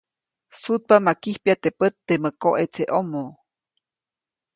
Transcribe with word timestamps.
Sutpa 0.59 0.95
ma 1.05 1.13
kijpya 1.21 1.55
teʼ 1.63 1.75
pät 1.79 1.93
temä 2.07 2.29
koʼetseʼomo. 2.41 3.23